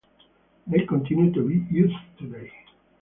[0.65, 2.51] They continue to be used today.